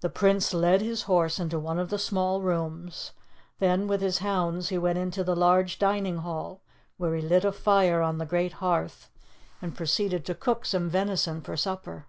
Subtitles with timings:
[0.00, 3.12] The Prince led his horse into one of the small rooms,
[3.60, 6.62] then with his hounds he went into the large dining hall,
[6.96, 9.08] where he lit a fire on the great hearth,
[9.60, 12.06] and proceeded to cook some venison for supper.